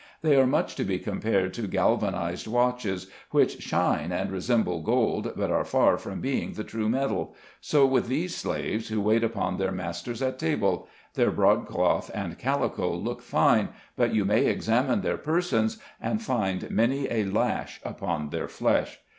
They 0.23 0.35
are 0.35 0.47
much 0.47 0.73
to 0.77 0.83
be 0.83 0.97
compared 0.97 1.53
to 1.53 1.67
galvanized 1.67 2.47
watches, 2.47 3.05
which 3.29 3.61
shine 3.61 4.11
and 4.11 4.31
resemble 4.31 4.81
gold, 4.81 5.31
but 5.35 5.51
are 5.51 5.63
far 5.63 5.95
from 5.99 6.21
being 6.21 6.53
the 6.53 6.63
true 6.63 6.89
metal; 6.89 7.35
so 7.59 7.85
with 7.85 8.07
these 8.07 8.35
slaves 8.35 8.87
who 8.87 8.99
wait 8.99 9.23
upon 9.23 9.57
their 9.57 9.71
masters 9.71 10.23
at 10.23 10.39
table— 10.39 10.87
their 11.13 11.29
broadcloth 11.29 12.09
and 12.15 12.39
calico 12.39 12.91
look 12.91 13.21
fine, 13.21 13.69
but 13.95 14.11
you 14.11 14.25
may 14.25 14.47
examine 14.47 15.01
their 15.01 15.17
persons, 15.17 15.77
and 16.01 16.23
find 16.23 16.71
many 16.71 17.07
a 17.11 17.25
lash 17.25 17.79
upon 17.85 18.31
their 18.31 18.47
flesh. 18.47 18.99